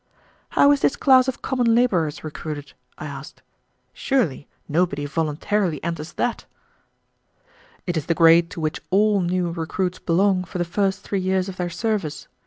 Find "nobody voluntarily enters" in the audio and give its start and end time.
4.67-6.13